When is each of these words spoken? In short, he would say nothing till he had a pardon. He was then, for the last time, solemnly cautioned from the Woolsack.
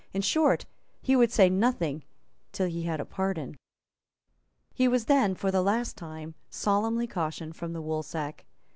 In 0.13 0.23
short, 0.23 0.65
he 1.03 1.15
would 1.15 1.31
say 1.31 1.47
nothing 1.47 2.03
till 2.53 2.65
he 2.65 2.81
had 2.85 2.99
a 2.99 3.05
pardon. 3.05 3.55
He 4.73 4.87
was 4.87 5.05
then, 5.05 5.35
for 5.35 5.51
the 5.51 5.61
last 5.61 5.95
time, 5.95 6.33
solemnly 6.49 7.05
cautioned 7.05 7.55
from 7.55 7.73
the 7.73 7.83
Woolsack. 7.83 8.47